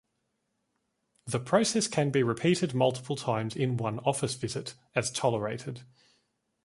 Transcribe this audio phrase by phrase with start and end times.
[1.27, 5.83] The process can be repeated multiple times in one office visit, as tolerated.